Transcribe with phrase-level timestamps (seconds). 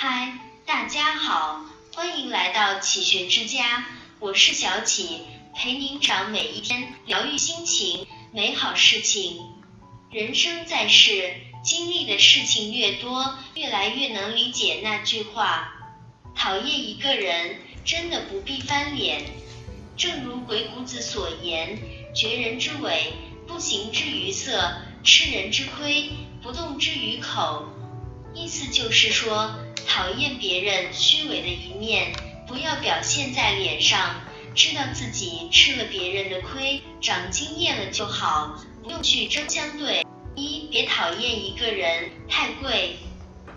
[0.00, 0.32] 嗨，
[0.64, 3.84] 大家好，欢迎来到启学之家，
[4.20, 5.22] 我是小启，
[5.56, 9.40] 陪您长每一天，疗愈心情，美好事情。
[10.12, 11.34] 人生在世，
[11.64, 15.74] 经历的事情越多，越来越能理解那句话：
[16.32, 19.24] 讨厌一个人，真的不必翻脸。
[19.96, 21.76] 正如鬼谷子所言
[22.14, 23.14] ：“绝人之尾，
[23.48, 26.08] 不行之于色，吃人之亏，
[26.40, 27.66] 不动之于口。”
[28.34, 29.54] 意思就是说。
[29.90, 32.12] 讨厌别人虚伪的一面，
[32.46, 34.20] 不要表现在脸上。
[34.54, 40.04] 知道自己吃了别人的亏，长经验了就好，不用去争相对。
[40.36, 42.96] 一，别讨厌一个人太贵。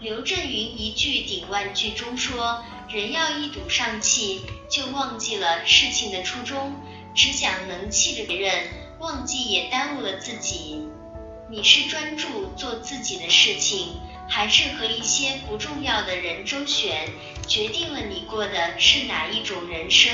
[0.00, 6.74] 刘震云一句顶万句中说：人要一赌上气，就忘记了事情的初衷，
[7.14, 10.80] 只想能气着别人，忘记也耽误了自己。
[11.48, 13.94] 你是专注做自己的事情。
[14.28, 17.08] 还是和一些不重要的人周旋，
[17.46, 20.12] 决定了你过的是哪一种人生。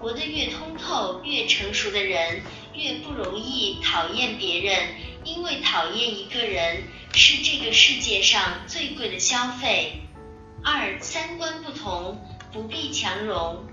[0.00, 2.42] 活得越通透、越成熟的人，
[2.74, 10.02] 越不容易讨厌别人，因为讨厌一个人是这个世界上最贵的消费。
[10.62, 13.64] 二三观不同，不必强融。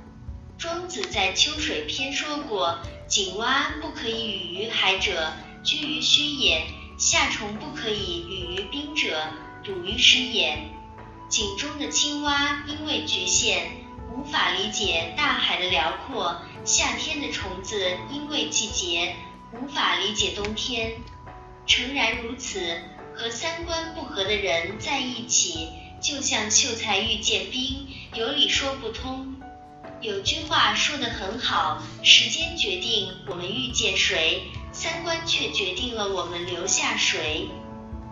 [0.58, 6.64] 庄子在《秋水篇》说过：“井蛙不可以语于海者，居于虚也。”
[6.98, 9.28] 夏虫不可以语于冰者，
[9.64, 10.58] 笃于实也。
[11.28, 13.68] 井中的青蛙因为局限，
[14.14, 19.14] 无法理解大海的辽阔；夏天的虫子因为季节，
[19.52, 20.94] 无法理解冬天。
[21.68, 22.80] 诚然如此，
[23.14, 25.68] 和三观不合的人在一起，
[26.02, 29.36] 就像秀才遇见兵，有理说不通。
[30.00, 34.44] 有句话说得很好：时间决定我们遇见谁。
[34.78, 37.48] 三观却决定了我们留下谁。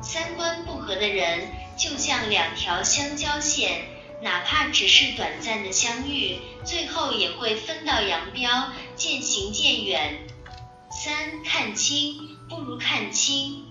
[0.02, 3.81] 三观不合的人，就像两条相交线，
[4.21, 10.26] 哪怕只是短暂的相遇，最后也会分道扬镳，渐行渐远。
[10.89, 13.65] 三看清不如看清。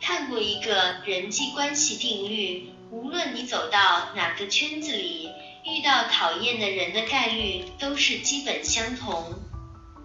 [0.00, 5.28] 看过一个人际关系定律，无论你走到哪个圈子里，
[5.62, 9.34] 遇到讨厌的人的概率都是基本相同。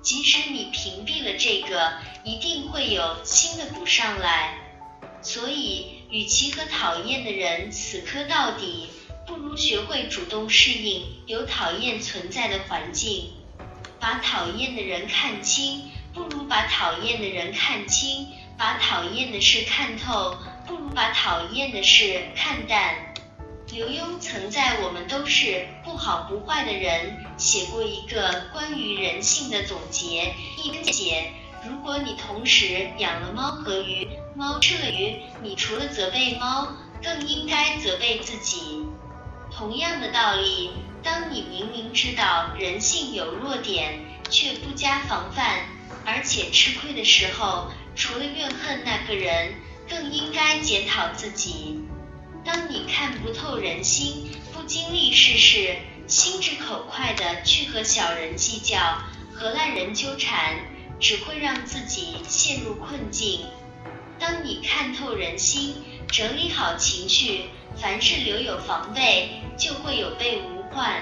[0.06, 1.94] 即使你屏蔽了这个，
[2.24, 4.54] 一定会有新的补上来。
[5.24, 8.88] 所以，与其和讨厌的人死磕到底，
[9.26, 13.32] 不如学会主动适应有讨厌存在的环境。
[14.00, 20.38] 把讨厌的人看清，不如把讨厌的人看清；把讨厌的事看透，
[20.68, 23.15] 不如把讨厌的事看淡。
[23.76, 31.34] 刘墉曾在《我们都是不好不坏的人》写过一个关于人性的总结，一边写：
[31.68, 36.70] 如果你同时养了猫和鱼，猫吃了鱼，你除了责备猫，
[37.04, 38.86] 更应该责备自己。
[39.52, 40.72] 同样的道理，
[41.04, 44.00] 当你明明知道人性有弱点，
[44.30, 45.66] 却不加防范，
[46.06, 49.54] 而且吃亏的时候，除了怨恨那个人，
[49.90, 51.82] 更应该检讨自己。
[52.46, 55.76] 当你看不透人心，不经历世事，
[56.06, 58.78] 心直口快的去和小人计较，
[59.34, 60.56] 和烂人纠缠，
[61.00, 63.48] 只会让自己陷入困境。
[64.20, 65.74] 当你看透人心，
[66.08, 67.46] 整理好情绪，
[67.76, 71.02] 凡事留有防备，就会有备无患。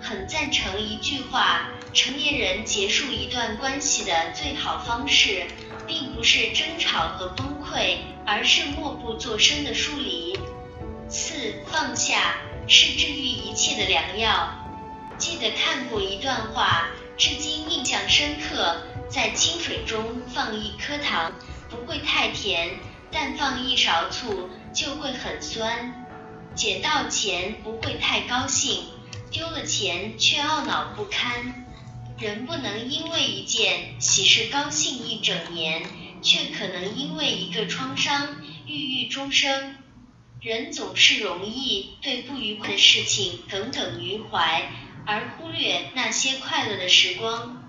[0.00, 5.44] 很赞成一句话：成年人结束一段关系的最好方式，
[5.86, 10.38] 并不是争吵和崩溃，而是默不作声的疏离。
[11.14, 14.52] 四放下是治愈一切的良药。
[15.16, 18.82] 记得看过一段话，至今印象深刻。
[19.08, 21.30] 在清水中放一颗糖，
[21.70, 22.70] 不会太甜；
[23.12, 26.04] 但放一勺醋，就会很酸。
[26.56, 28.82] 捡到钱不会太高兴，
[29.30, 31.64] 丢了钱却懊恼不堪。
[32.18, 35.84] 人不能因为一件喜事高兴一整年，
[36.22, 38.36] 却可能因为一个创伤
[38.66, 39.76] 郁郁终生。
[40.44, 44.70] 人总是容易对不愉快的事情耿耿于怀，
[45.06, 47.64] 而忽略那些快乐的时光。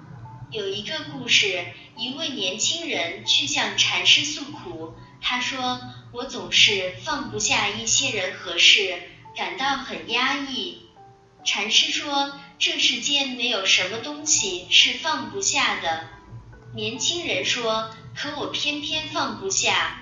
[0.52, 5.80] 有一个故事，一位年轻人去向禅师诉苦，他说
[6.12, 9.02] ：“我总是放不下一些人和事，
[9.38, 10.80] 感到很压抑。”
[11.46, 16.10] 禅师说：“这世间没有什么东西是放不下的。”
[16.76, 20.02] 年轻人说：“可我偏偏放不下。”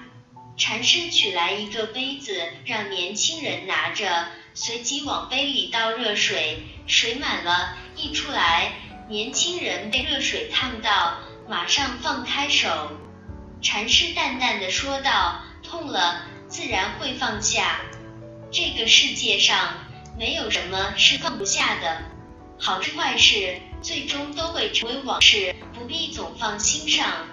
[0.55, 8.73] 禅师取来一个杯子，让年轻人拿着，随即往杯里倒热水，水满了，溢出来。
[9.09, 11.17] 年轻人被热水烫到，
[11.49, 12.91] 马上放开手。
[13.61, 17.81] 禅师淡淡的说道：“痛了，自然会放下。”
[18.51, 19.73] 这个世界上
[20.19, 22.03] 没有什么是放不下的，
[22.59, 27.27] 好事坏事最终都会成为往事，不必总放心上。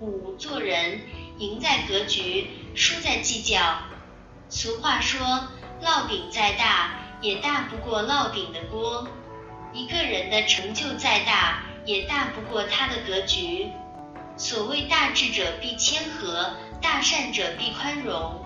[0.00, 1.00] 五做人
[1.38, 3.78] 赢在格局，输在计较。
[4.48, 5.20] 俗话说，
[5.82, 9.06] 烙饼再大也大不过烙饼的锅。
[9.72, 13.68] 一个人的成就再大，也大不过他的格局。
[14.38, 18.44] 所谓大智者必谦和，大善者必宽容。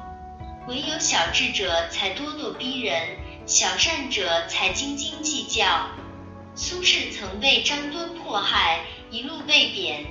[0.67, 3.17] 唯有小智者才咄咄逼人，
[3.47, 5.89] 小善者才斤斤计较。
[6.55, 10.07] 苏轼曾被张敦迫害，一路被贬。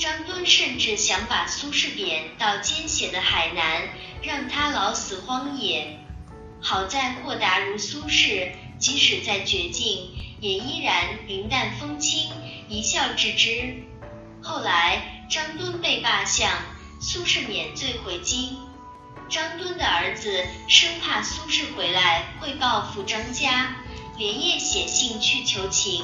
[0.00, 3.86] 张敦甚至想把苏轼贬到艰险的海南，
[4.22, 5.98] 让他老死荒野。
[6.62, 10.08] 好在豁达如苏轼，即使在绝境，
[10.40, 12.30] 也依然云淡风轻，
[12.66, 13.74] 一笑置之。
[14.42, 16.50] 后来张敦被罢相，
[16.98, 18.56] 苏轼免罪回京。
[19.28, 23.76] 张敦的儿子生怕苏轼回来会报复张家，
[24.16, 26.02] 连夜写信去求情。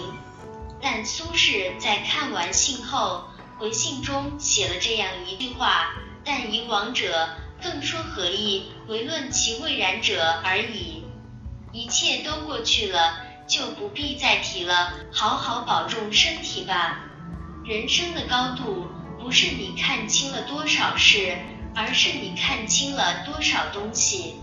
[0.83, 3.25] 但苏轼在看完信后，
[3.59, 5.95] 回信中写了这样一句话
[6.25, 7.31] ：“但以往者，
[7.63, 8.65] 更说何意？
[8.87, 11.05] 唯论其未然者而已。”
[11.73, 14.93] 一切都过去了，就不必再提了。
[15.11, 17.01] 好好保重身体吧。
[17.65, 18.89] 人生的高度，
[19.19, 21.39] 不是你看清了多少事，
[21.75, 24.35] 而是你看清了多少东西。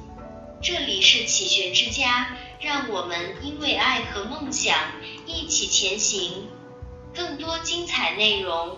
[0.59, 4.75] 这里是启学之家，让我们因为爱和梦想
[5.27, 6.48] 一起前行。
[7.16, 8.77] 更多精彩内容，